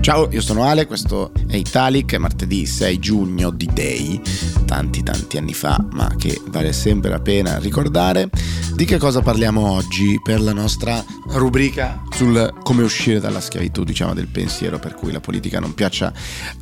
Ciao, 0.00 0.30
io 0.30 0.40
sono 0.40 0.64
Ale, 0.64 0.86
questo 0.86 1.30
è 1.46 1.56
Italic, 1.56 2.14
è 2.14 2.18
martedì 2.18 2.64
6 2.64 2.98
giugno 2.98 3.50
di 3.50 3.68
Day, 3.70 4.18
tanti 4.64 5.02
tanti 5.02 5.36
anni 5.36 5.52
fa, 5.52 5.76
ma 5.92 6.14
che 6.16 6.40
vale 6.46 6.72
sempre 6.72 7.10
la 7.10 7.20
pena 7.20 7.58
ricordare. 7.58 8.30
Di 8.72 8.86
che 8.86 8.96
cosa 8.96 9.20
parliamo 9.20 9.72
oggi 9.72 10.18
per 10.22 10.40
la 10.40 10.54
nostra 10.54 11.04
rubrica 11.32 12.02
sul 12.16 12.50
come 12.62 12.82
uscire 12.82 13.20
dalla 13.20 13.42
schiavitù, 13.42 13.84
diciamo, 13.84 14.14
del 14.14 14.28
pensiero 14.28 14.78
per 14.78 14.94
cui 14.94 15.12
la 15.12 15.20
politica 15.20 15.60
non 15.60 15.74
piaccia 15.74 16.10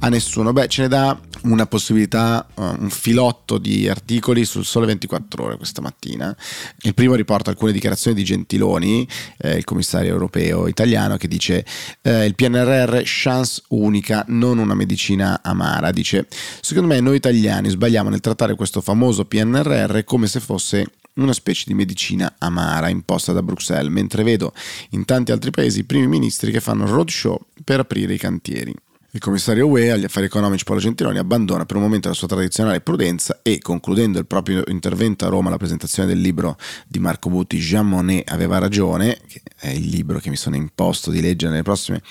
a 0.01 0.09
nessuno? 0.09 0.53
Beh, 0.53 0.67
ce 0.67 0.83
ne 0.83 0.89
dà 0.89 1.17
una 1.43 1.67
possibilità, 1.67 2.45
uh, 2.55 2.63
un 2.81 2.91
filotto 2.91 3.59
di 3.59 3.89
articoli 3.89 4.45
sul 4.45 4.65
Sole 4.65 4.87
24 4.87 5.45
Ore 5.45 5.57
questa 5.57 5.81
mattina. 5.81 6.37
Il 6.81 6.95
primo 6.95 7.15
riporta 7.15 7.51
alcune 7.51 7.71
dichiarazioni 7.71 8.17
di 8.17 8.25
Gentiloni, 8.25 9.07
eh, 9.39 9.55
il 9.57 9.65
commissario 9.65 10.11
europeo 10.11 10.67
italiano, 10.67 11.17
che 11.17 11.29
dice 11.29 11.65
eh, 12.03 12.25
il 12.25 12.35
PNRR 12.35 13.03
chance 13.29 13.63
unica, 13.69 14.25
non 14.29 14.59
una 14.59 14.75
medicina 14.75 15.41
amara. 15.43 15.91
Dice, 15.91 16.27
secondo 16.61 16.89
me 16.89 17.01
noi 17.01 17.17
italiani 17.17 17.69
sbagliamo 17.69 18.09
nel 18.09 18.21
trattare 18.21 18.55
questo 18.55 18.81
famoso 18.81 19.27
PNRR 19.27 20.03
come 20.05 20.27
se 20.27 20.41
fosse 20.41 20.87
una 21.15 21.33
specie 21.33 21.65
di 21.67 21.75
medicina 21.75 22.37
amara 22.39 22.89
imposta 22.89 23.33
da 23.33 23.43
Bruxelles, 23.43 23.93
mentre 23.93 24.23
vedo 24.23 24.55
in 24.91 25.05
tanti 25.05 25.33
altri 25.33 25.51
paesi 25.51 25.81
i 25.81 25.85
primi 25.85 26.07
ministri 26.07 26.51
che 26.51 26.61
fanno 26.61 26.87
roadshow 26.87 27.39
per 27.65 27.81
aprire 27.81 28.15
i 28.15 28.19
cantieri. 28.19 28.75
Il 29.13 29.21
commissario 29.21 29.67
UE 29.67 29.91
agli 29.91 30.05
affari 30.05 30.27
economici 30.27 30.65
Paolo 30.65 30.83
Gentiloni 30.83 31.17
abbandona 31.17 31.65
per 31.65 31.77
un 31.77 31.83
momento 31.83 32.09
la 32.09 32.15
sua 32.15 32.29
tradizionale 32.29 32.83
prudenza 32.83 33.41
e, 33.41 33.59
concludendo 33.59 34.19
il 34.19 34.27
proprio 34.27 34.63
intervento 34.67 35.25
a 35.25 35.31
Roma 35.31 35.49
alla 35.49 35.57
presentazione 35.57 36.07
del 36.07 36.21
libro 36.21 36.59
di 36.87 36.99
Marco 36.99 37.31
Butti, 37.31 37.57
Jean 37.57 37.89
Monnet 37.89 38.31
aveva 38.31 38.59
ragione, 38.59 39.19
che 39.27 39.41
è 39.57 39.71
il 39.71 39.87
libro 39.87 40.19
che 40.19 40.29
mi 40.29 40.37
sono 40.37 40.57
imposto 40.57 41.11
di 41.11 41.23
leggere 41.23 41.53
nelle 41.53 41.63
prossime 41.63 42.03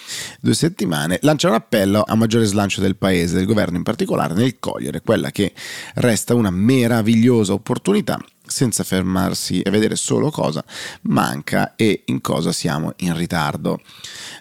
due 0.42 0.56
settimane, 0.56 1.20
lancia 1.22 1.50
un 1.50 1.54
appello 1.54 2.04
a 2.04 2.16
maggiore 2.16 2.46
slancio 2.46 2.82
del 2.82 2.96
paese, 2.96 3.36
del 3.36 3.46
governo 3.46 3.78
in 3.78 3.84
particolare, 3.84 4.34
nel 4.34 4.58
cogliere 4.58 5.02
quella 5.02 5.30
che 5.30 5.54
resta 5.96 6.34
una 6.34 6.50
meravigliosa 6.50 7.54
opportunità 7.54 8.20
senza 8.48 8.84
fermarsi 8.84 9.62
a 9.64 9.70
vedere 9.70 9.96
solo 9.96 10.32
cosa 10.32 10.64
manca 11.04 11.76
e 11.76 12.04
in 12.06 12.22
cosa 12.22 12.52
siamo 12.52 12.94
in 12.98 13.16
ritardo. 13.16 13.80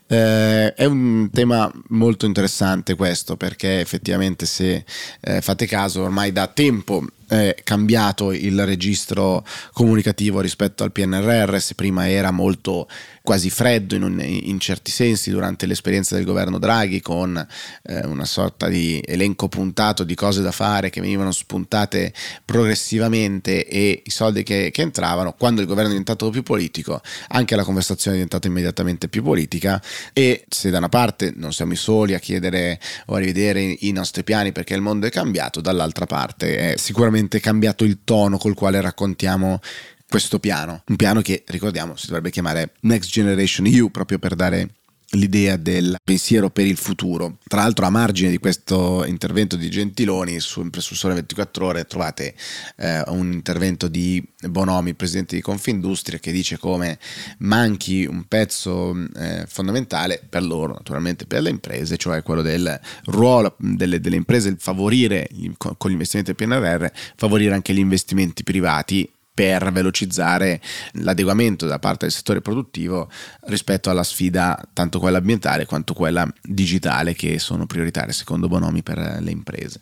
Eh, 0.07 0.75
è 0.75 0.85
un 0.85 1.29
tema 1.33 1.71
molto 1.89 2.27
interessante 2.27 2.95
questo 2.95 3.37
perché 3.37 3.81
effettivamente 3.81 4.47
se 4.47 4.85
eh, 5.21 5.41
fate 5.41 5.67
caso 5.67 6.03
ormai 6.03 6.33
da 6.33 6.47
tempo 6.47 7.05
è 7.27 7.55
cambiato 7.65 8.33
il 8.33 8.65
registro 8.65 9.45
comunicativo 9.73 10.41
rispetto 10.41 10.85
al 10.85 10.93
PNRR, 10.93 11.57
se 11.59 11.75
prima 11.75 12.09
era 12.09 12.31
molto 12.31 12.89
quasi 13.23 13.51
freddo 13.51 13.97
in, 13.97 14.05
un, 14.05 14.21
in 14.21 14.61
certi 14.61 14.93
sensi 14.93 15.31
durante 15.31 15.67
l'esperienza 15.67 16.15
del 16.15 16.25
governo 16.25 16.59
Draghi 16.59 17.01
con 17.01 17.37
eh, 17.83 18.07
una 18.07 18.25
sorta 18.25 18.69
di 18.69 19.03
elenco 19.05 19.49
puntato 19.49 20.05
di 20.05 20.15
cose 20.15 20.43
da 20.43 20.53
fare 20.53 20.91
che 20.91 21.01
venivano 21.01 21.33
spuntate 21.33 22.13
progressivamente 22.45 23.67
e 23.67 24.03
i 24.05 24.11
soldi 24.11 24.45
che, 24.45 24.71
che 24.73 24.83
entravano, 24.83 25.35
quando 25.37 25.61
il 25.61 25.67
governo 25.67 25.89
è 25.89 25.91
diventato 25.91 26.31
più 26.31 26.45
politico 26.45 27.01
anche 27.29 27.57
la 27.57 27.65
conversazione 27.65 28.17
è 28.17 28.21
diventata 28.21 28.47
immediatamente 28.47 29.09
più 29.09 29.25
politica 29.25 29.83
e 30.13 30.45
se 30.49 30.71
da 30.71 30.79
una 30.79 30.89
parte 30.89 31.33
non 31.35 31.53
siamo 31.53 31.73
i 31.73 31.77
soli 31.77 32.15
a 32.15 32.21
chiedere 32.21 32.79
o 33.07 33.17
a 33.17 33.19
rivedere 33.19 33.61
i 33.61 33.91
nostri 33.91 34.23
piani 34.23 34.53
perché 34.53 34.75
il 34.75 34.83
mondo 34.83 35.07
è 35.07 35.11
cambiato, 35.11 35.61
dall'altra 35.61 36.07
parte 36.07 36.75
è 36.75 36.77
sicuramente 36.77 37.16
cambiato 37.41 37.85
il 37.85 38.01
tono 38.05 38.39
col 38.39 38.55
quale 38.55 38.81
raccontiamo 38.81 39.61
questo 40.09 40.39
piano, 40.39 40.83
un 40.87 40.97
piano 40.97 41.21
che 41.21 41.43
ricordiamo 41.47 41.97
si 41.97 42.07
dovrebbe 42.07 42.31
chiamare 42.31 42.75
Next 42.81 43.11
Generation 43.11 43.67
EU 43.67 43.91
proprio 43.91 44.19
per 44.19 44.35
dare 44.35 44.75
l'idea 45.17 45.57
del 45.57 45.97
pensiero 46.03 46.51
per 46.51 46.67
il 46.67 46.77
futuro. 46.77 47.39
Tra 47.47 47.63
l'altro 47.63 47.87
a 47.87 47.91
margine 47.91 48.31
di 48.31 48.39
questo 48.39 49.05
intervento 49.05 49.57
di 49.57 49.69
Gentiloni, 49.69 50.41
sempre 50.41 50.81
su 50.81 50.95
Sole 50.95 51.15
24 51.15 51.67
ore, 51.67 51.87
trovate 51.87 52.35
eh, 52.77 53.03
un 53.09 53.33
intervento 53.33 53.89
di 53.89 54.23
Bonomi, 54.49 54.95
presidente 54.95 55.35
di 55.35 55.43
Confindustria, 55.43 56.19
che 56.19 56.33
dice 56.33 56.59
come 56.59 56.99
manchi 57.39 58.05
un 58.05 58.25
pezzo 58.29 58.95
eh, 59.17 59.45
fondamentale 59.49 60.23
per 60.29 60.43
loro, 60.43 60.75
naturalmente 60.75 61.27
per 61.27 61.43
le 61.43 61.51
imprese, 61.51 61.97
cioè 61.97 62.23
quello 62.23 62.43
del 62.43 62.79
ruolo 63.07 63.57
delle, 63.59 64.01
delle 64.01 64.17
imprese, 64.17 64.57
favorire 64.59 65.29
con 65.59 65.91
gli 65.91 65.93
investimenti 65.93 66.35
del 66.35 66.49
PNRR, 66.49 66.87
favorire 67.17 67.55
anche 67.55 67.73
gli 67.73 67.79
investimenti 67.79 68.45
privati 68.45 69.11
per 69.37 69.71
velocizzare 69.71 70.63
l'adeguamento 70.93 71.67
da 71.67 71.79
parte 71.79 72.07
del 72.07 72.15
settore 72.15 72.41
produttivo 72.41 73.11
rispetto 73.49 73.91
alla 73.91 74.03
sfida 74.03 74.59
tanto 74.73 74.99
quella 74.99 75.19
ambientale 75.19 75.67
quanto 75.67 75.93
quella 75.93 76.27
digitale 76.43 77.13
che 77.13 77.39
sono 77.39 77.67
prioritarie 77.67 78.15
secondo 78.15 78.49
Bonomi 78.49 78.83
per 78.83 79.19
le 79.21 79.31
imprese. 79.31 79.81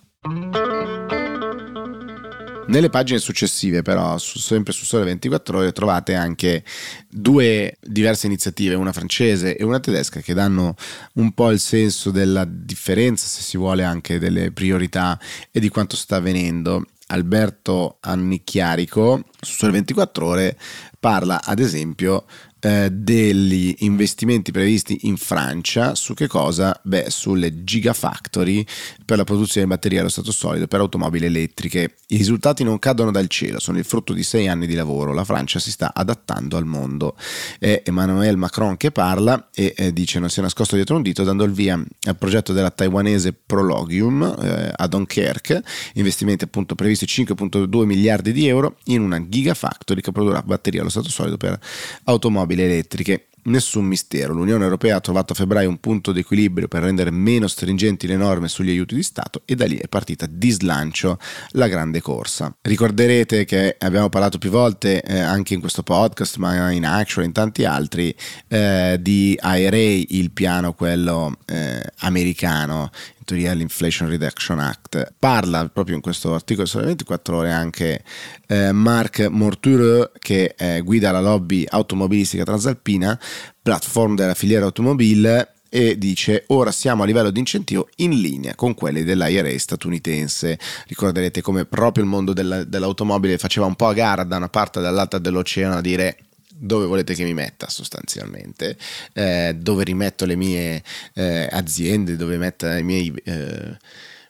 Nelle 2.67 2.89
pagine 2.89 3.19
successive, 3.19 3.83
però, 3.83 4.17
su, 4.17 4.39
sempre 4.39 4.73
su 4.73 4.85
Sole 4.85 5.05
24 5.05 5.59
Ore, 5.59 5.73
trovate 5.73 6.15
anche 6.15 6.65
due 7.11 7.77
diverse 7.81 8.27
iniziative, 8.27 8.75
una 8.75 8.93
francese 8.93 9.57
e 9.57 9.63
una 9.65 9.81
tedesca, 9.81 10.21
che 10.21 10.33
danno 10.33 10.75
un 11.15 11.33
po' 11.33 11.51
il 11.51 11.61
senso 11.61 12.11
della 12.11 12.47
differenza, 12.49 13.27
se 13.27 13.43
si 13.43 13.59
vuole, 13.59 13.85
anche 13.85 14.19
delle 14.19 14.51
priorità 14.51 15.21
e 15.51 15.61
di 15.61 15.69
quanto 15.69 15.95
sta 15.95 16.17
avvenendo. 16.17 16.87
Alberto 17.09 17.99
Annicchiarico 18.01 19.25
su 19.41 19.55
Sole 19.55 19.73
24 19.73 20.27
Ore 20.27 20.59
parla 20.99 21.43
ad 21.45 21.59
esempio 21.59 22.25
eh, 22.65 22.89
degli 22.91 23.75
investimenti 23.81 24.51
previsti 24.51 25.01
in 25.03 25.19
Francia 25.19 25.95
su 25.95 26.15
che 26.15 26.27
cosa? 26.27 26.79
Beh, 26.83 27.11
sulle 27.11 27.63
gigafactory 27.63 28.65
per 29.05 29.19
la 29.19 29.25
produzione 29.25 29.67
di 29.67 29.73
batterie 29.73 30.01
allo 30.01 30.09
stato 30.09 30.33
solido 30.33 30.67
per 30.67 30.81
automobili 30.81 31.27
elettriche. 31.27 31.97
I 32.09 32.17
risultati 32.17 32.65
non 32.65 32.79
cadono 32.79 33.11
dal 33.11 33.29
cielo, 33.29 33.61
sono 33.61 33.77
il 33.77 33.85
frutto 33.85 34.15
di 34.15 34.23
sei 34.23 34.49
anni 34.49 34.67
di 34.67 34.75
lavoro. 34.75 35.13
La 35.13 35.25
Francia 35.25 35.59
si 35.59 35.71
sta 35.71 35.93
adattando 35.95 36.57
al 36.57 36.65
mondo. 36.65 37.17
È 37.59 37.83
Emmanuel 37.85 38.39
Macron 38.39 38.79
che 38.79 38.91
parla 38.91 39.51
e 39.53 39.75
eh, 39.77 39.93
dice 39.93 40.19
non 40.19 40.31
si 40.31 40.39
è 40.39 40.43
nascosto 40.43 40.75
dietro 40.75 40.97
un 40.97 41.03
dito 41.03 41.23
dando 41.23 41.45
il 41.45 41.53
via 41.53 41.75
al 41.75 42.17
progetto 42.17 42.55
della 42.55 42.71
taiwanese 42.71 43.35
Prologium 43.35 44.23
eh, 44.23 44.73
a 44.75 44.87
Dunkerque, 44.87 45.63
investimenti 45.95 46.45
appunto 46.45 46.75
previsti 46.75 47.05
5.2 47.05 47.85
miliardi 47.85 48.33
di 48.33 48.49
euro 48.49 48.77
in 48.85 49.03
una 49.03 49.23
gigafactory 49.29 50.01
che 50.01 50.13
produrrà 50.13 50.41
batterie 50.43 50.81
allo 50.81 50.89
stato 50.89 51.11
solido 51.11 51.37
per 51.37 51.59
automobili 52.05 52.54
automobili 52.55 52.63
elettriche. 52.63 53.27
Nessun 53.47 53.85
mistero, 53.85 54.33
l'Unione 54.33 54.65
Europea 54.65 54.97
ha 54.97 55.01
trovato 55.01 55.35
a 55.35 55.37
febbraio 55.37 55.69
un 55.69 55.77
punto 55.77 56.13
di 56.13 56.21
equilibrio 56.21 56.67
per 56.67 56.83
rendere 56.83 57.11
meno 57.11 57.47
stringenti 57.47 58.07
le 58.07 58.17
norme 58.17 58.49
sugli 58.49 58.71
aiuti 58.71 58.95
di 58.95 59.03
Stato 59.03 59.43
e 59.45 59.55
da 59.55 59.67
lì 59.67 59.77
è 59.77 59.87
partita 59.87 60.25
di 60.27 60.49
slancio 60.49 61.19
la 61.51 61.69
grande 61.69 62.01
corsa. 62.01 62.57
Ricorderete 62.63 63.45
che 63.45 63.77
abbiamo 63.79 64.09
parlato 64.09 64.39
più 64.39 64.49
volte 64.49 65.03
eh, 65.03 65.19
anche 65.19 65.53
in 65.53 65.61
questo 65.61 65.83
podcast, 65.83 66.39
ma 66.39 66.71
in 66.71 66.87
Action 66.87 67.23
e 67.23 67.27
in 67.27 67.33
tanti 67.33 67.67
altri, 67.67 68.15
eh, 68.49 68.97
di 68.99 69.39
IRA, 69.43 69.77
il 70.09 70.31
piano 70.31 70.73
quello 70.73 71.37
eh, 71.45 71.83
americano 71.99 72.91
teoria 73.25 73.51
dell'Inflation 73.51 74.09
Reduction 74.09 74.59
Act. 74.59 75.15
Parla 75.19 75.69
proprio 75.69 75.97
in 75.97 76.03
questo 76.03 76.35
articolo 76.35 76.67
sulle 76.67 76.85
24 76.85 77.37
ore 77.37 77.53
anche 77.53 78.05
eh, 78.47 78.73
Marc 78.73 79.27
Mortureux 79.29 80.11
che 80.19 80.55
eh, 80.57 80.81
guida 80.83 81.11
la 81.11 81.21
lobby 81.21 81.65
automobilistica 81.69 82.45
transalpina, 82.45 83.19
platform 83.63 84.15
della 84.15 84.35
filiera 84.35 84.65
automobile 84.65 85.55
e 85.75 85.99
dice 85.99 86.45
ora 86.49 86.71
siamo 86.71 87.03
a 87.03 87.07
livello 87.07 87.31
di 87.31 87.41
incentivo 87.41 87.89
in 87.97 88.13
linea 88.21 88.55
con 88.55 88.75
quelli 88.75 89.03
dell'IRA 89.03 89.59
statunitense. 89.59 90.57
Ricorderete 90.87 91.41
come 91.41 91.65
proprio 91.65 92.05
il 92.05 92.11
mondo 92.11 92.33
della, 92.33 92.63
dell'automobile 92.63 93.39
faceva 93.39 93.67
un 93.67 93.75
po' 93.75 93.89
a 93.89 93.93
gara 93.93 94.23
da 94.23 94.37
una 94.37 94.49
parte 94.49 94.79
e 94.79 94.83
dall'altra 94.83 95.19
dell'oceano 95.19 95.75
a 95.75 95.81
dire 95.81 96.17
dove 96.57 96.87
volete 96.87 97.15
che 97.15 97.25
mi 97.25 97.35
metta 97.35 97.69
sostanzialmente, 97.69 98.77
eh, 99.13 99.57
dove 99.59 99.85
rimetto 99.85 100.25
le 100.25 100.37
mie 100.37 100.83
eh, 101.15 101.49
aziende, 101.51 102.17
dove 102.17 102.39
metto 102.39 102.67
i 102.67 102.83
miei 102.83 103.13
eh, 103.25 103.77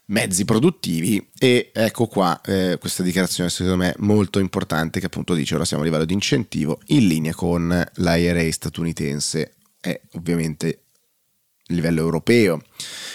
mezzi 0.06 0.44
produttivi. 0.44 1.28
E 1.38 1.70
ecco 1.72 2.06
qua 2.06 2.40
eh, 2.42 2.78
questa 2.80 3.02
dichiarazione 3.02 3.50
secondo 3.50 3.76
me 3.76 3.94
molto 3.98 4.38
importante 4.38 5.00
che 5.00 5.06
appunto 5.06 5.34
dice 5.34 5.54
ora 5.54 5.64
siamo 5.64 5.82
a 5.82 5.86
livello 5.86 6.04
di 6.04 6.14
incentivo 6.14 6.80
in 6.86 7.06
linea 7.06 7.34
con 7.34 7.84
l'IRA 7.94 8.50
statunitense. 8.50 9.54
E 9.80 10.00
ovviamente 10.12 10.84
a 11.66 11.74
livello 11.74 12.00
europeo. 12.00 12.62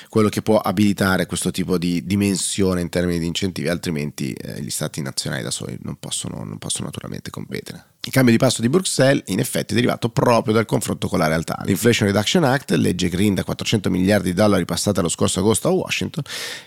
Quello 0.08 0.30
che 0.30 0.42
può 0.42 0.58
abilitare 0.58 1.26
questo 1.26 1.52
tipo 1.52 1.78
di 1.78 2.06
dimensione 2.06 2.82
in 2.82 2.90
termini 2.90 3.20
di 3.20 3.28
incentivi 3.28 3.68
altrimenti 3.68 4.34
eh, 4.34 4.62
gli 4.62 4.70
stati 4.70 5.02
nazionali 5.02 5.44
da 5.44 5.52
soli 5.52 5.78
non 5.82 5.98
possono, 5.98 6.44
non 6.44 6.58
possono 6.58 6.86
naturalmente 6.86 7.30
competere 7.30 7.89
Il 8.02 8.14
cambio 8.14 8.32
di 8.32 8.40
passo 8.40 8.62
di 8.62 8.70
Bruxelles 8.70 9.24
in 9.26 9.40
effetti 9.40 9.74
è 9.74 9.76
derivato 9.76 10.08
proprio 10.08 10.54
dal 10.54 10.66
confronto 10.66 11.10
con 11.10 11.20
la 11.20 11.28
realtà. 11.28 11.62
L'Inflation 11.66 12.08
Reduction 12.08 12.46
Act, 12.46 12.72
legge 12.72 13.10
green 13.10 13.36
da 13.36 13.44
400 13.44 13.90
miliardi 13.90 14.30
di 14.30 14.36
dollari 14.36 14.64
passata 14.64 15.02
lo 15.02 15.10
scorso 15.10 15.40
agosto 15.40 15.68
a 15.68 15.72
Washington, 15.72 16.24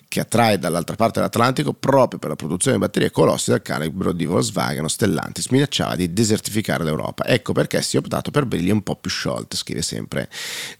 che 0.09 0.21
attrae 0.21 0.59
dall'altra 0.59 0.95
parte 0.95 1.21
dell'Atlantico 1.21 1.73
proprio 1.73 2.19
per 2.19 2.29
la 2.29 2.37
produzione 2.37 2.77
di 2.77 2.83
batterie 2.83 3.11
colossi 3.11 3.51
del 3.51 3.63
calibro 3.63 4.13
di 4.13 4.27
Volkswagen 4.27 4.85
o 4.85 4.89
Stellantis, 4.89 5.47
minacciava 5.49 5.97
di 5.97 6.13
desertificare 6.13 6.85
l'Europa. 6.85 7.25
Ecco 7.25 7.55
perché 7.55 7.81
si 7.81 7.97
è 7.97 7.99
optato 7.99 8.31
per 8.31 8.45
briglie 8.45 8.73
un 8.73 8.83
po' 8.83 8.97
più 8.97 9.11
sciolte, 9.11 9.57
scrive 9.57 9.81
sempre 9.81 10.29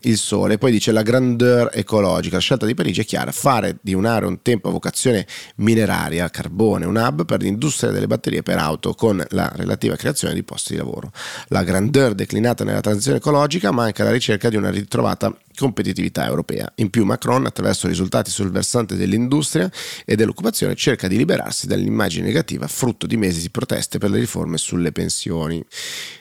il 0.01 0.19
Sole. 0.19 0.59
Poi 0.59 0.71
dice 0.71 0.93
la 0.93 1.03
grandeur 1.03 1.71
ecologica, 1.73 2.37
la 2.37 2.43
scelta 2.43 2.67
di 2.67 2.75
Parigi 2.75 3.01
è 3.01 3.05
chiara, 3.07 3.33
fare 3.33 3.79
di 3.81 3.95
un'area 3.95 4.29
un 4.29 4.43
tempo 4.43 4.69
a 4.69 4.71
vocazione 4.71 5.27
mineraria, 5.57 6.29
carbone, 6.29 6.85
un 6.85 6.97
hub 6.97 7.25
per 7.25 7.41
l'industria 7.41 7.91
delle 7.91 8.07
batterie 8.07 8.43
per 8.43 8.59
auto 8.59 8.93
con 8.93 9.25
la 9.31 9.51
relativa 9.57 9.97
creazione 9.97 10.35
di 10.35 10.42
di 10.43 10.45
posti 10.45 10.73
di 10.73 10.79
lavoro. 10.79 11.11
La 11.49 11.63
grandeur 11.63 12.15
declinata 12.15 12.65
nella 12.65 12.81
transizione 12.81 13.19
ecologica 13.19 13.71
manca 13.71 14.05
la 14.05 14.11
ricerca 14.11 14.49
di 14.49 14.57
una 14.57 14.71
ritrovata 14.71 15.35
competitività 15.57 16.27
europea. 16.27 16.71
In 16.77 16.91
più 16.91 17.05
Macron, 17.05 17.47
attraverso 17.47 17.87
risultati 17.87 18.31
sul 18.31 18.51
versante 18.51 18.97
dell'industria 18.97 19.71
e 20.05 20.17
dell'occupazione, 20.17 20.75
cerca 20.75 21.09
di 21.09 21.17
liberarsi 21.17 21.67
dall'immagine 21.67 22.27
negativa 22.27 22.67
frutto 22.67 23.07
di 23.07 23.17
mesi 23.17 23.41
di 23.41 23.51
proteste 23.51 23.99
per 23.99 24.11
le 24.11 24.19
riforme 24.19 24.59
sulle 24.59 24.93
pensioni. 24.93 25.65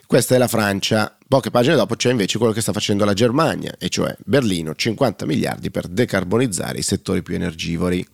Questa 0.06 0.36
è 0.36 0.38
la 0.38 0.48
Francia. 0.48 1.16
Poche 1.28 1.52
pagine 1.52 1.76
dopo 1.76 1.96
c'è 1.96 2.12
invece 2.12 2.38
quello 2.38 2.54
che 2.54 2.62
sta 2.62 2.74
facendo 2.74 3.06
la 3.06 3.14
Germania, 3.14 3.74
e 3.80 3.90
cioè 3.90 4.16
Berlino, 4.26 4.76
50 4.76 5.26
miliardi 5.26 5.72
per 5.72 5.88
decarbonizzare 5.88 6.80
i 6.80 6.84
settori 6.84 7.22
più 7.22 7.36
energivori 7.36 8.06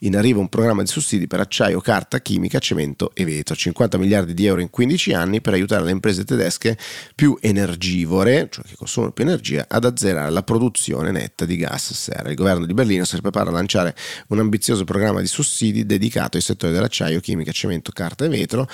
in 0.00 0.16
arrivo 0.16 0.40
un 0.40 0.48
programma 0.48 0.82
di 0.82 0.88
sussidi 0.88 1.26
per 1.26 1.40
acciaio, 1.40 1.80
carta, 1.80 2.20
chimica, 2.20 2.58
cemento 2.58 3.10
e 3.14 3.24
vetro, 3.24 3.54
50 3.54 3.98
miliardi 3.98 4.34
di 4.34 4.46
euro 4.46 4.60
in 4.60 4.70
15 4.70 5.12
anni 5.12 5.40
per 5.40 5.54
aiutare 5.54 5.84
le 5.84 5.90
imprese 5.90 6.24
tedesche 6.24 6.76
più 7.14 7.36
energivore, 7.40 8.48
cioè 8.50 8.64
che 8.64 8.74
consumano 8.76 9.12
più 9.12 9.24
energia, 9.24 9.66
ad 9.68 9.84
azzerare 9.84 10.30
la 10.30 10.42
produzione 10.42 11.10
netta 11.10 11.44
di 11.44 11.56
gas 11.56 11.92
serra. 11.92 12.28
Il 12.28 12.36
governo 12.36 12.66
di 12.66 12.74
Berlino 12.74 13.04
si 13.04 13.20
prepara 13.20 13.50
a 13.50 13.52
lanciare 13.52 13.94
un 14.28 14.38
ambizioso 14.38 14.84
programma 14.84 15.20
di 15.20 15.26
sussidi 15.26 15.86
dedicato 15.86 16.36
ai 16.36 16.42
settori 16.42 16.72
dell'acciaio, 16.72 17.20
chimica, 17.20 17.52
cemento, 17.52 17.90
carta 17.92 18.24
e 18.24 18.28
vetro 18.28 18.68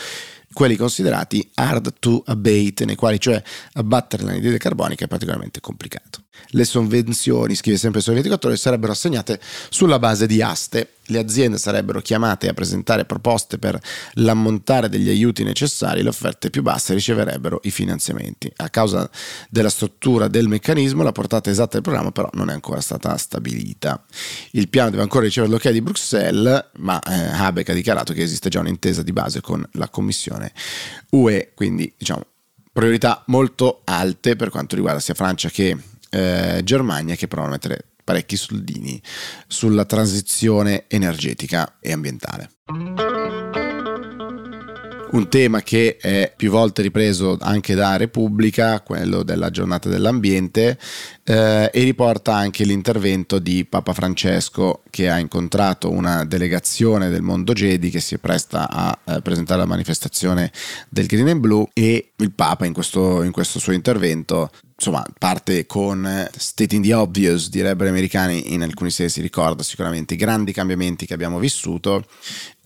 quelli 0.52 0.76
considerati 0.76 1.50
hard 1.54 1.94
to 1.98 2.22
abate, 2.26 2.84
nei 2.84 2.96
quali 2.96 3.18
cioè 3.18 3.42
abbattere 3.74 4.24
l'anidride 4.24 4.58
carbonica 4.58 5.04
è 5.04 5.08
particolarmente 5.08 5.60
complicato. 5.60 6.22
Le 6.48 6.64
sovvenzioni, 6.64 7.54
scrive 7.54 7.76
sempre 7.76 7.98
il 7.98 8.04
Sole 8.04 8.16
24 8.16 8.48
ore, 8.48 8.58
sarebbero 8.58 8.92
assegnate 8.92 9.40
sulla 9.70 9.98
base 9.98 10.26
di 10.26 10.42
aste. 10.42 10.94
Le 11.06 11.18
aziende 11.18 11.58
sarebbero 11.58 12.00
chiamate 12.00 12.48
a 12.48 12.52
presentare 12.54 13.04
proposte 13.04 13.58
per 13.58 13.78
l'ammontare 14.14 14.88
degli 14.88 15.08
aiuti 15.08 15.42
necessari, 15.42 16.02
le 16.02 16.08
offerte 16.08 16.48
più 16.48 16.62
basse 16.62 16.94
riceverebbero 16.94 17.60
i 17.64 17.70
finanziamenti. 17.70 18.50
A 18.56 18.70
causa 18.70 19.10
della 19.50 19.68
struttura 19.68 20.28
del 20.28 20.48
meccanismo, 20.48 21.02
la 21.02 21.12
portata 21.12 21.50
esatta 21.50 21.72
del 21.72 21.82
programma 21.82 22.12
però 22.12 22.30
non 22.34 22.50
è 22.50 22.52
ancora 22.52 22.80
stata 22.80 23.16
stabilita. 23.16 24.02
Il 24.52 24.68
piano 24.68 24.90
deve 24.90 25.02
ancora 25.02 25.24
ricevere 25.24 25.52
l'ok 25.52 25.68
di 25.70 25.82
Bruxelles, 25.82 26.66
ma 26.76 27.00
eh, 27.00 27.14
Habeck 27.14 27.70
ha 27.70 27.74
dichiarato 27.74 28.12
che 28.12 28.22
esiste 28.22 28.48
già 28.48 28.60
un'intesa 28.60 29.02
di 29.02 29.12
base 29.12 29.40
con 29.40 29.66
la 29.72 29.88
Commissione 29.88 30.41
UE, 31.10 31.52
quindi 31.54 31.92
diciamo 31.96 32.24
priorità 32.72 33.22
molto 33.26 33.82
alte 33.84 34.34
per 34.34 34.48
quanto 34.48 34.74
riguarda 34.74 35.00
sia 35.00 35.14
Francia 35.14 35.50
che 35.50 35.76
eh, 36.10 36.60
Germania 36.64 37.14
che 37.14 37.28
provano 37.28 37.52
a 37.52 37.56
mettere 37.56 37.86
parecchi 38.02 38.36
soldini 38.36 39.00
sulla 39.46 39.84
transizione 39.84 40.84
energetica 40.88 41.76
e 41.80 41.92
ambientale. 41.92 42.50
Un 45.12 45.28
tema 45.28 45.60
che 45.60 45.98
è 45.98 46.32
più 46.34 46.50
volte 46.50 46.80
ripreso 46.80 47.36
anche 47.38 47.74
da 47.74 47.96
Repubblica, 47.96 48.80
quello 48.80 49.22
della 49.22 49.50
giornata 49.50 49.90
dell'ambiente, 49.90 50.78
eh, 51.24 51.70
e 51.70 51.82
riporta 51.84 52.34
anche 52.34 52.64
l'intervento 52.64 53.38
di 53.38 53.66
Papa 53.66 53.92
Francesco 53.92 54.80
che 54.88 55.10
ha 55.10 55.18
incontrato 55.18 55.90
una 55.90 56.24
delegazione 56.24 57.10
del 57.10 57.20
mondo 57.20 57.52
Jedi 57.52 57.90
che 57.90 58.00
si 58.00 58.16
presta 58.16 58.70
a 58.70 58.98
eh, 59.04 59.20
presentare 59.20 59.60
la 59.60 59.66
manifestazione 59.66 60.50
del 60.88 61.04
Green 61.04 61.28
and 61.28 61.40
Blue 61.40 61.68
e 61.74 62.12
il 62.16 62.32
Papa 62.32 62.64
in 62.64 62.72
questo, 62.72 63.22
in 63.22 63.32
questo 63.32 63.58
suo 63.58 63.72
intervento 63.72 64.50
insomma, 64.74 65.06
parte 65.16 65.66
con 65.66 66.28
stating 66.36 66.82
the 66.84 66.94
obvious, 66.94 67.50
direbbero 67.50 67.88
gli 67.88 67.92
americani, 67.92 68.52
in 68.52 68.62
alcuni 68.62 68.90
sensi 68.90 69.20
ricorda 69.20 69.62
sicuramente 69.62 70.14
i 70.14 70.16
grandi 70.16 70.52
cambiamenti 70.52 71.06
che 71.06 71.14
abbiamo 71.14 71.38
vissuto 71.38 72.04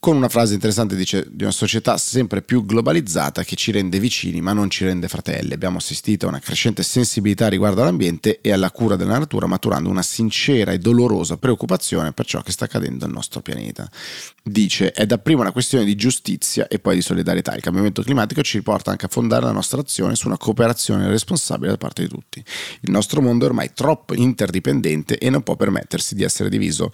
con 0.07 0.15
una 0.15 0.29
frase 0.29 0.55
interessante 0.55 0.95
dice 0.95 1.27
di 1.29 1.43
una 1.43 1.53
società 1.53 1.97
sempre 1.97 2.41
più 2.41 2.65
globalizzata 2.65 3.43
che 3.43 3.57
ci 3.57 3.73
rende 3.73 3.99
vicini 3.99 4.41
ma 4.41 4.53
non 4.53 4.71
ci 4.71 4.85
rende 4.85 5.09
fratelli. 5.09 5.53
Abbiamo 5.53 5.79
assistito 5.79 6.27
a 6.27 6.29
una 6.29 6.39
crescente 6.39 6.85
sensibilità 6.85 7.49
riguardo 7.49 7.83
all'ambiente 7.83 8.39
e 8.41 8.53
alla 8.53 8.71
cura 8.71 8.95
della 8.95 9.19
natura 9.19 9.49
maturando 9.49 9.89
una 9.89 10.03
sincera 10.03 10.71
e 10.71 10.79
dolorosa 10.79 11.39
preoccupazione 11.39 12.13
per 12.13 12.25
ciò 12.25 12.41
che 12.41 12.53
sta 12.53 12.67
accadendo 12.67 13.05
al 13.05 13.11
nostro 13.11 13.41
pianeta. 13.41 13.91
Dice 14.45 14.93
è 14.93 15.07
dapprima 15.07 15.41
una 15.41 15.51
questione 15.51 15.85
di 15.85 15.97
giustizia 15.97 16.69
e 16.69 16.79
poi 16.79 16.95
di 16.95 17.03
solidarietà. 17.03 17.57
Il 17.57 17.63
cambiamento 17.63 18.03
climatico 18.03 18.43
ci 18.43 18.59
riporta 18.59 18.93
anche 18.93 19.07
a 19.07 19.09
fondare 19.09 19.47
la 19.47 19.51
nostra 19.51 19.81
azione 19.81 20.15
su 20.15 20.29
una 20.29 20.39
cooperazione 20.39 21.09
responsabile 21.09 21.71
da 21.71 21.79
parte 21.79 22.03
di 22.03 22.09
tutti. 22.09 22.45
Il 22.83 22.93
nostro 22.93 23.21
mondo 23.21 23.45
è 23.45 23.49
ormai 23.49 23.73
troppo 23.75 24.15
interdipendente 24.15 25.19
e 25.19 25.31
non 25.31 25.43
può 25.43 25.57
permettersi 25.57 26.15
di 26.15 26.23
essere 26.23 26.49
diviso 26.49 26.93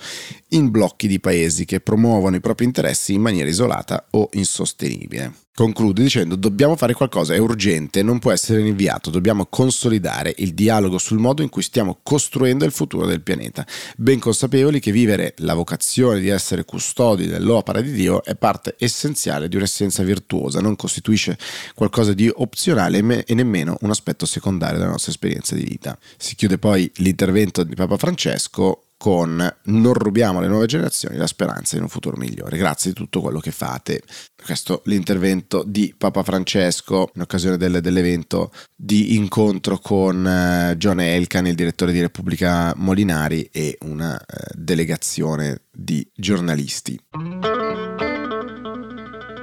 in 0.53 0.71
blocchi 0.71 1.07
di 1.07 1.21
paesi 1.21 1.65
che 1.65 1.81
promuovono 1.81 2.37
i 2.37 2.41
propri 2.41 2.65
interessi 2.65 3.15
in 3.15 3.21
maniera 3.21 3.49
isolata 3.49 4.07
o 4.11 4.29
insostenibile. 4.33 5.33
Conclude 5.55 6.03
dicendo 6.03 6.35
dobbiamo 6.35 6.77
fare 6.77 6.95
qualcosa, 6.95 7.35
è 7.35 7.39
urgente, 7.39 8.03
non 8.03 8.19
può 8.19 8.33
essere 8.33 8.63
rinviato, 8.63 9.11
dobbiamo 9.11 9.45
consolidare 9.51 10.33
il 10.39 10.55
dialogo 10.55 10.97
sul 10.97 11.19
modo 11.19 11.43
in 11.43 11.51
cui 11.51 11.61
stiamo 11.61 11.99
costruendo 12.03 12.65
il 12.65 12.73
futuro 12.73 13.05
del 13.05 13.21
pianeta, 13.21 13.67
ben 13.99 14.19
consapevoli 14.19 14.81
che 14.81 14.93
vivere 14.93 15.35
la 15.39 15.53
vocazione 15.53 16.21
di 16.21 16.29
essere 16.29 16.65
custodi 16.65 17.27
dell'opera 17.27 17.83
di 17.83 17.93
Dio 17.93 18.25
è 18.25 18.35
parte 18.35 18.77
essenziale 18.79 19.49
di 19.49 19.57
un'essenza 19.57 20.03
virtuosa, 20.03 20.63
non 20.63 20.75
costituisce 20.75 21.37
qualcosa 21.75 22.15
di 22.15 22.31
opzionale 22.35 23.25
e 23.27 23.35
nemmeno 23.35 23.77
un 23.83 23.91
aspetto 23.91 24.25
secondario 24.25 24.79
della 24.79 24.93
nostra 24.93 25.13
esperienza 25.13 25.55
di 25.55 25.65
vita. 25.65 25.99
Si 26.17 26.35
chiude 26.35 26.57
poi 26.57 26.91
l'intervento 26.97 27.63
di 27.63 27.75
Papa 27.75 27.99
Francesco 27.99 28.82
con 29.03 29.53
non 29.65 29.95
rubiamo 29.95 30.39
alle 30.39 30.47
nuove 30.47 30.67
generazioni 30.67 31.17
la 31.17 31.27
speranza 31.27 31.75
di 31.75 31.83
un 31.83 31.89
futuro 31.89 32.17
migliore. 32.17 32.57
Grazie 32.57 32.93
di 32.93 32.97
tutto 32.97 33.21
quello 33.21 33.41
che 33.41 33.51
fate. 33.51 34.01
Questo 34.41 34.77
è 34.79 34.83
l'intervento 34.85 35.65
di 35.67 35.93
Papa 35.99 36.23
Francesco 36.23 37.11
in 37.17 37.23
occasione 37.23 37.57
del, 37.57 37.81
dell'evento 37.81 38.53
di 38.77 39.17
incontro 39.17 39.79
con 39.79 40.25
uh, 40.25 40.77
John 40.77 41.01
Elkan, 41.01 41.49
il 41.49 41.57
direttore 41.57 41.91
di 41.91 42.01
Repubblica 42.01 42.73
Molinari 42.77 43.49
e 43.51 43.77
una 43.81 44.15
uh, 44.15 44.35
delegazione 44.55 45.63
di 45.73 46.09
giornalisti. 46.15 46.97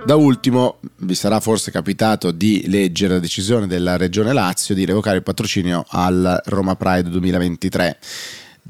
Da 0.06 0.16
ultimo, 0.16 0.80
vi 1.00 1.16
sarà 1.16 1.42
forse 1.42 1.70
capitato 1.70 2.32
di 2.32 2.64
leggere 2.68 3.16
la 3.16 3.20
decisione 3.20 3.68
della 3.68 3.98
Regione 3.98 4.32
Lazio 4.32 4.74
di 4.74 4.86
revocare 4.86 5.18
il 5.18 5.24
patrocinio 5.24 5.84
al 5.90 6.42
Roma 6.46 6.78
Pride 6.78 7.10
2023 7.10 8.00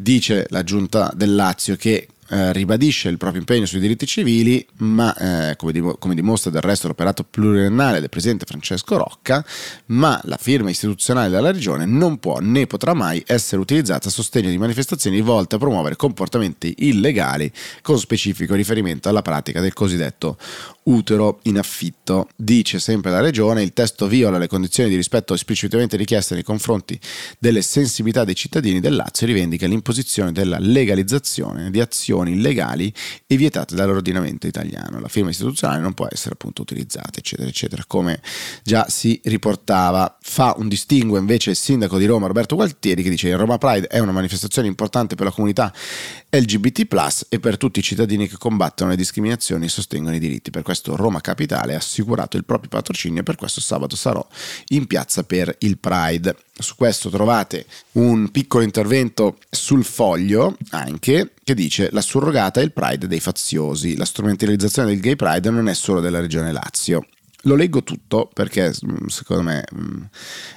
dice 0.02 0.46
la 0.50 0.64
giunta 0.64 1.12
del 1.14 1.36
Lazio 1.36 1.76
che 1.76 2.08
eh, 2.30 2.54
ribadisce 2.54 3.10
il 3.10 3.18
proprio 3.18 3.40
impegno 3.40 3.66
sui 3.66 3.80
diritti 3.80 4.06
civili, 4.06 4.66
ma 4.78 5.16
eh, 5.16 5.56
come, 5.56 5.72
dim- 5.72 5.98
come, 5.98 6.16
dimostra 6.16 6.52
del 6.52 6.62
resto 6.62 6.88
l'operato 6.88 7.24
pluriennale 7.24 8.00
del 8.00 8.10
presidente 8.10 8.46
Francesco 8.46 8.98
Rocca, 8.98 9.44
ma 9.88 10.20
la 10.26 10.38
firma 10.38 10.70
istituzionale 10.70 11.30
della 11.30 11.52
regione 11.52 11.86
non 11.86 12.20
può 12.20 12.40
né 12.40 12.68
potrà 12.68 12.94
mai 12.94 13.24
essere 13.26 13.62
utilizzata 13.62 14.10
a 14.10 14.12
sostegno 14.12 14.50
di 14.50 14.58
manifestazioni 14.58 15.22
volte 15.22 15.56
a 15.56 15.58
promuovere 15.58 15.96
comportamenti 15.96 16.74
illegali 16.80 17.52
con 17.82 17.98
specifico 18.00 18.54
riferimento 18.54 19.10
alla 19.10 19.22
pratica 19.22 19.60
del 19.60 19.74
cosiddetto 19.74 20.38
utero 20.84 21.40
in 21.44 21.58
affitto. 21.58 22.30
Dice 22.36 22.80
sempre 22.80 23.12
la 23.12 23.20
Regione, 23.22 23.62
il 23.62 23.74
testo 23.74 24.08
viola 24.08 24.38
le 24.38 24.48
condizioni 24.48 24.90
di 24.90 24.96
rispetto 24.96 25.34
esplicitamente 25.34 25.98
richieste 25.98 26.34
nei 26.34 26.44
confronti 26.44 27.00
delle 27.38 27.62
sensibilità 27.62 28.24
dei 28.24 28.36
cittadini 28.36 28.80
del 28.80 28.96
Lazio 28.96 29.26
e 29.26 29.32
rivendica 29.32 29.68
l'imposizione 29.68 30.32
della 30.32 30.58
legalizzazione 30.60 31.70
di 31.70 31.80
azioni 31.80 32.19
illegali 32.28 32.94
e 33.26 33.38
vietate 33.38 33.76
dall'ordinamento 33.76 34.48
italiano. 34.48 35.00
La 35.00 35.08
firma 35.08 35.30
istituzionale 35.30 35.82
non 35.82 35.94
può 35.94 36.08
essere 36.10 36.34
appunto 36.34 36.62
utilizzata, 36.62 37.20
eccetera, 37.20 37.48
eccetera, 37.48 37.84
come 37.88 38.22
già 38.64 38.88
si 38.90 39.20
riportava. 39.24 40.18
Fa 40.22 40.56
un 40.58 40.68
distinguo 40.68 41.18
invece 41.18 41.52
il 41.52 41.56
sindaco 41.56 41.98
di 41.98 42.06
Roma, 42.06 42.28
Roberto 42.28 42.56
Gualtieri, 42.56 43.04
che 43.04 43.10
dice 43.10 43.30
che 43.30 43.36
Roma 43.36 43.58
Pride 43.58 43.88
è 43.88 44.00
una 44.00 44.12
manifestazione 44.12 44.68
importante 44.68 45.16
per 45.16 45.26
la 45.26 45.32
comunità 45.32 45.74
LGBT+, 46.30 46.88
e 47.30 47.40
per 47.40 47.58
tutti 47.58 47.80
i 47.80 47.84
cittadini 47.84 48.28
che 48.28 48.38
combattono 48.38 48.90
le 48.92 48.96
discriminazioni 48.96 49.66
e 49.66 49.70
sostengono 49.70 50.16
i 50.16 50.20
diritti. 50.20 50.50
Per 50.50 50.64
questo 50.64 50.96
Roma 50.96 51.22
Capitale 51.22 51.74
ha 51.74 51.78
assicurato 51.78 52.38
il 52.38 52.46
proprio 52.46 52.70
patrocinio 52.70 53.22
e 53.22 53.24
per 53.24 53.36
questo 53.36 53.62
sabato 53.62 53.96
sarò 53.96 54.26
in 54.70 54.88
piazza 54.88 55.24
per 55.24 55.56
il 55.60 55.78
Pride. 55.78 56.36
Su 56.62 56.76
questo 56.76 57.10
trovate 57.10 57.66
un 57.94 58.30
piccolo 58.32 58.64
intervento 58.64 59.38
sul 59.50 59.86
foglio 59.86 60.58
anche 60.72 61.32
che 61.42 61.56
dice 61.56 61.90
la 61.92 62.02
surrogata 62.02 62.60
è 62.60 62.64
il 62.64 62.74
Pride 62.74 63.08
dei 63.08 63.20
faziosi. 63.20 63.96
La 63.96 64.06
strumentalizzazione 64.06 64.90
del 64.90 65.00
Gay 65.00 65.16
Pride 65.16 65.50
non 65.50 65.70
è 65.70 65.74
solo 65.74 66.02
della 66.02 66.20
regione 66.20 66.52
Lazio. 66.52 67.06
Lo 67.44 67.56
leggo 67.56 67.84
tutto 67.84 68.30
perché 68.34 68.70
mm, 68.70 69.06
secondo 69.08 69.44
me 69.44 69.64
mm, 69.74 70.04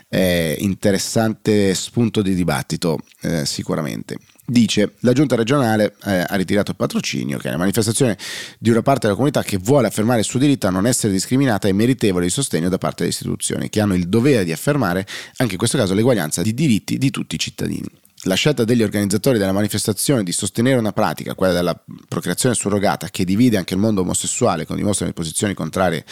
è 0.09 0.57
interessante 0.59 1.75
spunto 1.75 2.21
di 2.21 2.35
dibattito 2.35 2.99
eh, 3.21 3.47
sicuramente. 3.47 4.19
Dice 4.45 4.95
la 5.01 5.13
giunta 5.13 5.37
regionale 5.37 5.95
eh, 6.05 6.25
ha 6.27 6.35
ritirato 6.35 6.73
il 6.73 6.77
patrocinio, 6.77 7.39
che 7.39 7.47
è 7.47 7.49
una 7.51 7.59
manifestazione 7.59 8.19
di 8.59 8.71
una 8.71 8.83
parte 8.83 9.03
della 9.03 9.15
comunità 9.15 9.43
che 9.45 9.57
vuole 9.57 9.87
affermare 9.87 10.19
il 10.19 10.25
suo 10.25 10.41
diritto 10.41 10.67
a 10.67 10.71
non 10.71 10.85
essere 10.85 11.13
discriminata 11.13 11.69
e 11.69 11.73
meritevole 11.73 12.25
di 12.25 12.31
sostegno 12.31 12.69
da 12.69 12.77
parte 12.77 12.99
delle 12.99 13.11
istituzioni, 13.11 13.71
che 13.71 13.81
hanno 13.81 13.95
il 13.95 14.09
dovere 14.09 14.45
di 14.45 14.51
affermare 14.51 15.07
anche 15.37 15.53
in 15.53 15.59
questo 15.59 15.79
caso 15.79 15.95
l'eguaglianza 15.95 16.43
di 16.43 16.55
diritti 16.55 16.99
di 16.99 17.11
tutti 17.11 17.37
i 17.37 17.39
cittadini. 17.39 17.87
La 18.27 18.37
scelta 18.37 18.63
degli 18.63 18.85
organizzatori 18.85 19.37
della 19.37 19.51
manifestazione 19.51 20.23
di 20.23 20.31
sostenere 20.31 20.79
una 20.79 20.93
pratica, 20.93 21.35
quella 21.35 21.53
della 21.53 21.77
procreazione 22.07 22.55
surrogata, 22.55 23.09
che 23.09 23.25
divide 23.25 23.57
anche 23.57 23.75
il 23.75 23.81
mondo 23.81 24.03
omosessuale, 24.03 24.65
con 24.65 24.77
dimostrano 24.77 25.13
posizioni 25.13 25.55
contrarie 25.55 26.05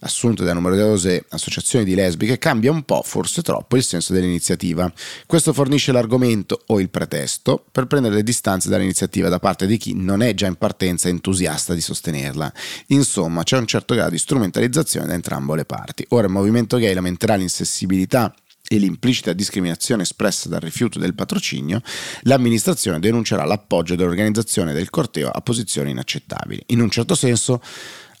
assunte 0.00 0.44
da 0.44 0.54
numerose 0.54 1.26
associazioni 1.28 1.84
di 1.84 1.94
lesbiche, 1.94 2.38
cambia 2.38 2.70
un 2.70 2.84
po', 2.84 3.02
forse 3.04 3.42
troppo, 3.42 3.76
il 3.76 3.82
senso 3.82 4.14
dell'iniziativa. 4.14 4.90
Questo 5.26 5.52
fornisce 5.52 5.92
l'argomento 5.92 6.62
o 6.68 6.80
il 6.80 6.88
pretesto 6.88 7.62
per 7.70 7.86
prendere 7.86 8.14
le 8.14 8.22
distanze 8.22 8.70
dall'iniziativa 8.70 9.28
da 9.28 9.38
parte 9.38 9.66
di 9.66 9.76
chi 9.76 9.92
non 9.94 10.22
è 10.22 10.32
già 10.32 10.46
in 10.46 10.54
partenza 10.54 11.10
entusiasta 11.10 11.74
di 11.74 11.82
sostenerla. 11.82 12.50
Insomma, 12.86 13.42
c'è 13.42 13.58
un 13.58 13.66
certo 13.66 13.94
grado 13.94 14.12
di 14.12 14.18
strumentalizzazione 14.18 15.06
da 15.06 15.12
entrambe 15.12 15.54
le 15.54 15.66
parti. 15.66 16.02
Ora 16.08 16.28
il 16.28 16.32
movimento 16.32 16.78
gay 16.78 16.94
lamenterà 16.94 17.34
l'insensibilità 17.34 18.34
e 18.68 18.78
l'implicita 18.78 19.32
discriminazione 19.32 20.02
espressa 20.02 20.48
dal 20.48 20.60
rifiuto 20.60 20.98
del 20.98 21.14
patrocinio, 21.14 21.80
l'amministrazione 22.22 23.00
denuncerà 23.00 23.44
l'appoggio 23.44 23.96
dell'organizzazione 23.96 24.72
del 24.72 24.90
corteo 24.90 25.30
a 25.30 25.40
posizioni 25.40 25.90
inaccettabili. 25.90 26.62
In 26.66 26.80
un 26.80 26.90
certo 26.90 27.14
senso 27.14 27.60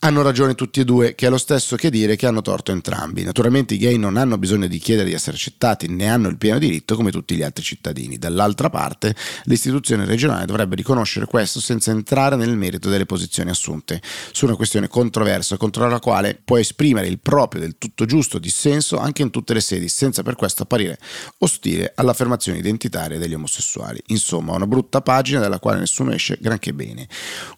hanno 0.00 0.22
ragione 0.22 0.54
tutti 0.54 0.80
e 0.80 0.84
due, 0.84 1.14
che 1.14 1.26
è 1.26 1.30
lo 1.30 1.38
stesso 1.38 1.74
che 1.74 1.90
dire 1.90 2.14
che 2.14 2.26
hanno 2.26 2.40
torto 2.40 2.70
entrambi. 2.70 3.24
Naturalmente 3.24 3.74
i 3.74 3.78
gay 3.78 3.96
non 3.96 4.16
hanno 4.16 4.38
bisogno 4.38 4.68
di 4.68 4.78
chiedere 4.78 5.08
di 5.08 5.14
essere 5.14 5.36
accettati, 5.36 5.88
ne 5.88 6.08
hanno 6.08 6.28
il 6.28 6.38
pieno 6.38 6.58
diritto 6.58 6.94
come 6.94 7.10
tutti 7.10 7.34
gli 7.34 7.42
altri 7.42 7.64
cittadini. 7.64 8.16
Dall'altra 8.16 8.70
parte, 8.70 9.14
l'istituzione 9.44 10.04
regionale 10.04 10.46
dovrebbe 10.46 10.76
riconoscere 10.76 11.26
questo 11.26 11.60
senza 11.60 11.90
entrare 11.90 12.36
nel 12.36 12.56
merito 12.56 12.88
delle 12.88 13.06
posizioni 13.06 13.50
assunte 13.50 14.00
su 14.32 14.44
una 14.44 14.54
questione 14.54 14.86
controversa 14.88 15.56
contro 15.56 15.88
la 15.88 15.98
quale 15.98 16.40
può 16.44 16.58
esprimere 16.58 17.08
il 17.08 17.18
proprio 17.18 17.60
del 17.60 17.76
tutto 17.78 18.04
giusto 18.04 18.38
dissenso 18.38 18.98
anche 18.98 19.22
in 19.22 19.30
tutte 19.30 19.54
le 19.54 19.60
sedi, 19.60 19.88
senza 19.88 20.22
per 20.22 20.36
questo 20.36 20.62
apparire 20.62 20.98
ostile 21.38 21.92
all'affermazione 21.96 22.58
identitaria 22.58 23.18
degli 23.18 23.34
omosessuali. 23.34 24.00
Insomma, 24.06 24.54
una 24.54 24.66
brutta 24.66 25.00
pagina 25.00 25.40
dalla 25.40 25.58
quale 25.58 25.80
nessuno 25.80 26.12
esce 26.12 26.38
granché 26.40 26.72
bene. 26.72 27.08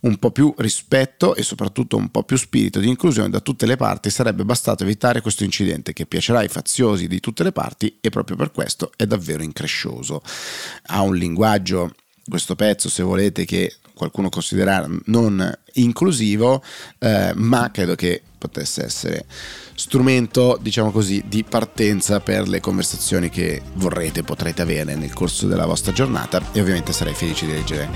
Un 0.00 0.16
po' 0.16 0.30
più 0.30 0.54
rispetto 0.56 1.34
e 1.34 1.42
soprattutto 1.42 1.96
un 1.96 2.08
po' 2.10 2.22
più 2.30 2.38
spirito 2.38 2.78
di 2.78 2.86
inclusione 2.86 3.28
da 3.28 3.40
tutte 3.40 3.66
le 3.66 3.74
parti 3.74 4.08
sarebbe 4.08 4.44
bastato 4.44 4.84
evitare 4.84 5.20
questo 5.20 5.42
incidente 5.42 5.92
che 5.92 6.06
piacerà 6.06 6.38
ai 6.38 6.46
faziosi 6.46 7.08
di 7.08 7.18
tutte 7.18 7.42
le 7.42 7.50
parti 7.50 7.98
e 8.00 8.08
proprio 8.08 8.36
per 8.36 8.52
questo 8.52 8.92
è 8.94 9.04
davvero 9.04 9.42
increscioso. 9.42 10.22
Ha 10.86 11.00
un 11.00 11.16
linguaggio, 11.16 11.92
questo 12.28 12.54
pezzo 12.54 12.88
se 12.88 13.02
volete, 13.02 13.44
che 13.44 13.74
qualcuno 13.94 14.28
considera 14.28 14.86
non 15.06 15.58
inclusivo, 15.72 16.62
eh, 17.00 17.32
ma 17.34 17.72
credo 17.72 17.96
che 17.96 18.22
potesse 18.40 18.82
essere 18.82 19.26
strumento, 19.74 20.58
diciamo 20.60 20.90
così, 20.90 21.22
di 21.26 21.44
partenza 21.44 22.20
per 22.20 22.48
le 22.48 22.60
conversazioni 22.60 23.28
che 23.28 23.60
vorrete, 23.74 24.22
potrete 24.22 24.62
avere 24.62 24.96
nel 24.96 25.12
corso 25.12 25.46
della 25.46 25.66
vostra 25.66 25.92
giornata 25.92 26.40
e 26.52 26.60
ovviamente 26.60 26.92
sarei 26.92 27.14
felice 27.14 27.44
di 27.44 27.52
leggere 27.52 27.88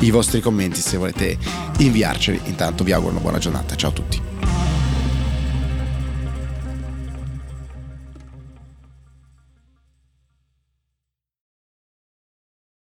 i 0.00 0.10
vostri 0.10 0.40
commenti 0.40 0.80
se 0.80 0.96
volete 0.96 1.38
inviarceli. 1.78 2.40
Intanto 2.46 2.82
vi 2.82 2.92
auguro 2.92 3.12
una 3.12 3.20
buona 3.20 3.38
giornata, 3.38 3.76
ciao 3.76 3.90
a 3.90 3.94
tutti. 3.94 4.33